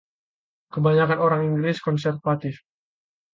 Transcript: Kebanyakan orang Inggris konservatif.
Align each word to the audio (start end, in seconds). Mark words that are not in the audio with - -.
Kebanyakan 0.73 1.19
orang 1.25 1.41
Inggris 1.49 1.77
konservatif. 1.87 2.55